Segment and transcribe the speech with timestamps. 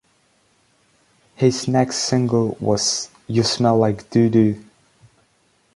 [1.35, 4.59] His next single was "You Smell Like Doo-Doo".